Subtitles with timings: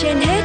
[0.00, 0.42] trên hết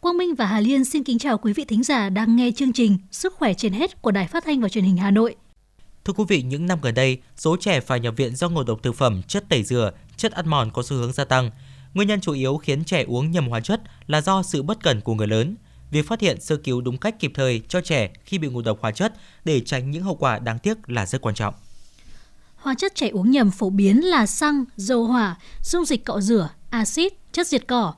[0.00, 2.72] Quang Minh và Hà Liên xin kính chào quý vị thính giả đang nghe chương
[2.72, 5.36] trình Sức khỏe trên hết của Đài Phát thanh và Truyền hình Hà Nội.
[6.08, 8.82] Thưa quý vị, những năm gần đây, số trẻ phải nhập viện do ngộ độc
[8.82, 11.50] thực phẩm, chất tẩy rửa, chất ăn mòn có xu hướng gia tăng.
[11.94, 15.00] Nguyên nhân chủ yếu khiến trẻ uống nhầm hóa chất là do sự bất cẩn
[15.00, 15.56] của người lớn.
[15.90, 18.78] Việc phát hiện sơ cứu đúng cách kịp thời cho trẻ khi bị ngộ độc
[18.80, 21.54] hóa chất để tránh những hậu quả đáng tiếc là rất quan trọng.
[22.56, 26.48] Hóa chất trẻ uống nhầm phổ biến là xăng, dầu hỏa, dung dịch cọ rửa,
[26.70, 27.94] axit, chất diệt cỏ.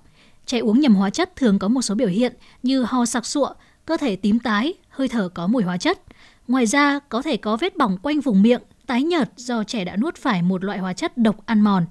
[0.46, 3.54] Trẻ uống nhầm hóa chất thường có một số biểu hiện như ho sặc sụa,
[3.86, 6.00] cơ thể tím tái, hơi thở có mùi hóa chất.
[6.48, 9.96] Ngoài ra, có thể có vết bỏng quanh vùng miệng, tái nhợt do trẻ đã
[9.96, 11.86] nuốt phải một loại hóa chất độc ăn mòn.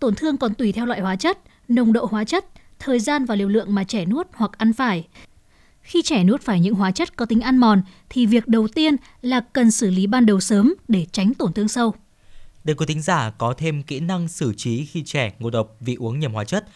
[0.00, 2.44] Tổn thương còn tùy theo loại hóa chất, nồng độ hóa chất,
[2.78, 5.08] thời gian và liều lượng mà trẻ nuốt hoặc ăn phải.
[5.82, 8.96] Khi trẻ nuốt phải những hóa chất có tính ăn mòn thì việc đầu tiên
[9.22, 11.94] là cần xử lý ban đầu sớm để tránh tổn thương sâu.
[12.64, 15.94] Để quý thính giả có thêm kỹ năng xử trí khi trẻ ngộ độc vì
[15.94, 16.66] uống nhầm hóa chất,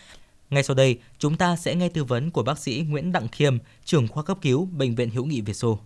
[0.50, 3.58] ngay sau đây chúng ta sẽ nghe tư vấn của bác sĩ Nguyễn Đặng Khiêm,
[3.84, 5.78] trưởng khoa cấp cứu Bệnh viện Hữu nghị Việt Xô.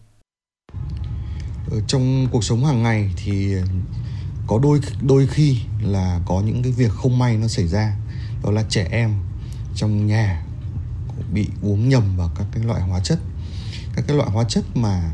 [1.71, 3.55] Ở trong cuộc sống hàng ngày thì
[4.47, 7.97] có đôi đôi khi là có những cái việc không may nó xảy ra.
[8.43, 9.15] Đó là trẻ em
[9.75, 10.47] trong nhà
[11.33, 13.19] bị uống nhầm vào các cái loại hóa chất.
[13.95, 15.13] Các cái loại hóa chất mà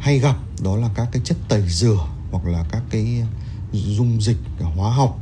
[0.00, 3.22] hay gặp đó là các cái chất tẩy rửa hoặc là các cái
[3.72, 4.38] dung dịch
[4.76, 5.18] hóa học.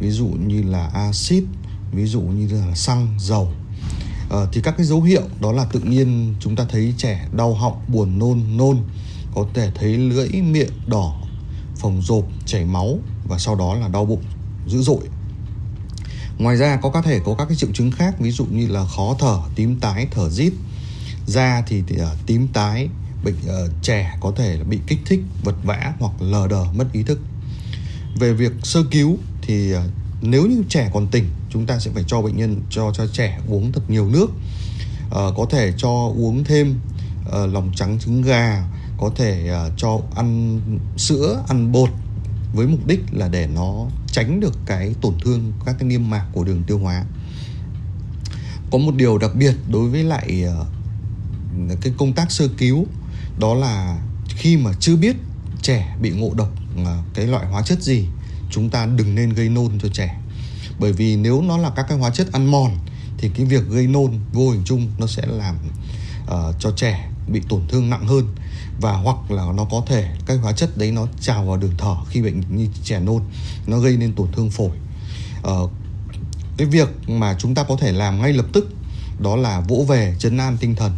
[0.00, 1.44] Ví dụ như là axit
[1.92, 3.52] ví dụ như là xăng dầu.
[4.30, 7.54] À, thì các cái dấu hiệu đó là tự nhiên chúng ta thấy trẻ đau
[7.54, 8.78] họng buồn nôn nôn
[9.34, 11.20] có thể thấy lưỡi miệng đỏ
[11.76, 14.22] phồng rộp chảy máu và sau đó là đau bụng
[14.66, 15.00] dữ dội.
[16.38, 18.84] Ngoài ra có có thể có các cái triệu chứng khác ví dụ như là
[18.84, 20.52] khó thở tím tái thở rít.
[21.26, 22.88] Da thì, thì uh, tím tái
[23.24, 26.92] bệnh uh, trẻ có thể là bị kích thích vật vã hoặc lờ đờ mất
[26.92, 27.20] ý thức.
[28.18, 29.80] Về việc sơ cứu thì uh,
[30.22, 33.40] nếu như trẻ còn tỉnh chúng ta sẽ phải cho bệnh nhân cho cho trẻ
[33.48, 34.26] uống thật nhiều nước.
[35.10, 36.80] À, có thể cho uống thêm
[37.32, 38.64] à, lòng trắng trứng gà
[38.98, 40.60] có thể à, cho ăn
[40.96, 41.90] sữa ăn bột
[42.54, 46.24] với mục đích là để nó tránh được cái tổn thương các cái niêm mạc
[46.32, 47.04] của đường tiêu hóa.
[48.70, 50.56] Có một điều đặc biệt đối với lại à,
[51.80, 52.86] cái công tác sơ cứu
[53.38, 53.98] đó là
[54.28, 55.16] khi mà chưa biết
[55.62, 58.06] trẻ bị ngộ độc à, cái loại hóa chất gì
[58.50, 60.20] chúng ta đừng nên gây nôn cho trẻ
[60.78, 62.78] bởi vì nếu nó là các cái hóa chất ăn mòn
[63.18, 65.56] thì cái việc gây nôn vô hình chung nó sẽ làm
[66.24, 68.34] uh, cho trẻ bị tổn thương nặng hơn.
[68.80, 71.96] Và hoặc là nó có thể các hóa chất đấy nó trào vào đường thở
[72.08, 73.22] khi bệnh như trẻ nôn
[73.66, 74.76] nó gây nên tổn thương phổi.
[75.48, 75.70] Uh,
[76.56, 78.68] cái việc mà chúng ta có thể làm ngay lập tức
[79.20, 80.92] đó là vỗ về chấn an tinh thần.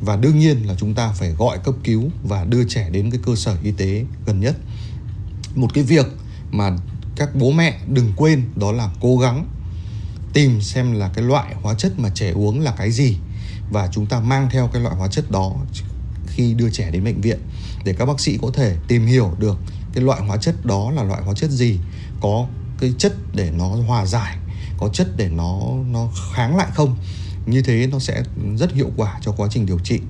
[0.00, 3.20] Và đương nhiên là chúng ta phải gọi cấp cứu và đưa trẻ đến cái
[3.24, 4.56] cơ sở y tế gần nhất.
[5.54, 6.06] Một cái việc
[6.50, 6.76] mà
[7.16, 9.48] các bố mẹ đừng quên đó là cố gắng
[10.32, 13.16] tìm xem là cái loại hóa chất mà trẻ uống là cái gì.
[13.70, 15.52] Và chúng ta mang theo cái loại hóa chất đó
[16.26, 17.38] khi đưa trẻ đến bệnh viện
[17.84, 19.58] để các bác sĩ có thể tìm hiểu được
[19.92, 21.78] cái loại hóa chất đó là loại hóa chất gì
[22.20, 22.46] có
[22.80, 24.36] cái chất để nó hòa giải
[24.78, 25.60] có chất để nó
[25.90, 26.96] nó kháng lại không.
[27.46, 28.22] Như thế nó sẽ
[28.56, 30.00] rất hiệu quả cho quá trình điều trị.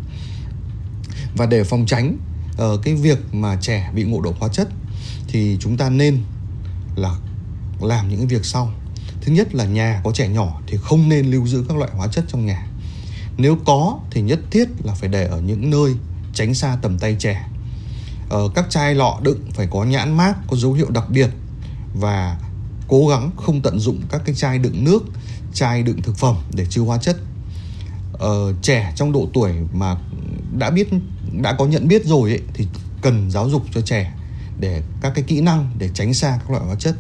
[1.37, 2.16] Và để phòng tránh
[2.53, 4.69] uh, cái việc mà trẻ bị ngộ độc hóa chất
[5.28, 6.22] thì chúng ta nên
[6.97, 7.17] là
[7.81, 8.73] làm những cái việc sau.
[9.21, 12.07] Thứ nhất là nhà có trẻ nhỏ thì không nên lưu giữ các loại hóa
[12.07, 12.67] chất trong nhà.
[13.37, 15.95] Nếu có thì nhất thiết là phải để ở những nơi
[16.34, 17.49] tránh xa tầm tay trẻ.
[18.29, 21.31] Ờ, các chai lọ đựng phải có nhãn mát có dấu hiệu đặc biệt
[21.95, 22.39] và
[22.89, 25.03] cố gắng không tận dụng các cái chai đựng nước
[25.55, 27.17] chai đựng thực phẩm để chứa hóa chất.
[28.13, 29.97] Ờ, trẻ trong độ tuổi mà
[30.59, 30.89] đã biết
[31.42, 32.66] đã có nhận biết rồi ấy, thì
[33.03, 34.13] cần giáo dục cho trẻ
[34.60, 36.97] để các cái kỹ năng để tránh xa các loại hóa chất.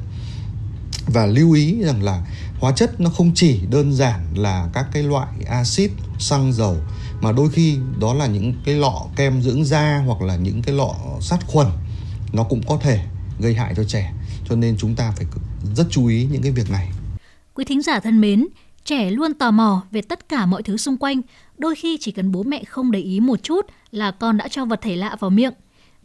[1.06, 2.26] Và lưu ý rằng là
[2.60, 6.76] hóa chất nó không chỉ đơn giản là các cái loại axit, xăng dầu,
[7.20, 10.74] mà đôi khi đó là những cái lọ kem dưỡng da hoặc là những cái
[10.74, 11.66] lọ sát khuẩn,
[12.32, 13.04] nó cũng có thể
[13.40, 14.12] gây hại cho trẻ.
[14.48, 15.26] Cho nên chúng ta phải
[15.74, 16.90] rất chú ý những cái việc này.
[17.54, 18.46] Quý thính giả thân mến,
[18.84, 21.20] trẻ luôn tò mò về tất cả mọi thứ xung quanh.
[21.58, 24.64] Đôi khi chỉ cần bố mẹ không để ý một chút là con đã cho
[24.64, 25.52] vật thể lạ vào miệng.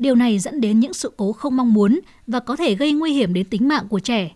[0.01, 3.13] Điều này dẫn đến những sự cố không mong muốn và có thể gây nguy
[3.13, 4.31] hiểm đến tính mạng của trẻ.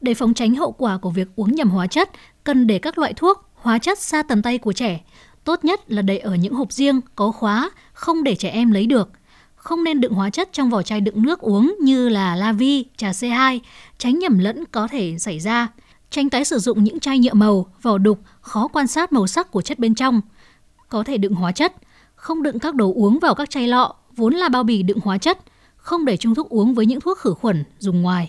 [0.00, 2.10] Để phòng tránh hậu quả của việc uống nhầm hóa chất,
[2.44, 5.00] cần để các loại thuốc, hóa chất xa tầm tay của trẻ.
[5.44, 8.86] Tốt nhất là để ở những hộp riêng, có khóa, không để trẻ em lấy
[8.86, 9.08] được.
[9.54, 12.84] Không nên đựng hóa chất trong vỏ chai đựng nước uống như là la vi,
[12.96, 13.58] trà C2,
[13.98, 15.68] tránh nhầm lẫn có thể xảy ra.
[16.10, 19.50] Tránh tái sử dụng những chai nhựa màu, vỏ đục, khó quan sát màu sắc
[19.50, 20.20] của chất bên trong.
[20.88, 21.74] Có thể đựng hóa chất,
[22.14, 25.18] không đựng các đồ uống vào các chai lọ, vốn là bao bì đựng hóa
[25.18, 25.38] chất,
[25.76, 28.28] không để trung thuốc uống với những thuốc khử khuẩn dùng ngoài.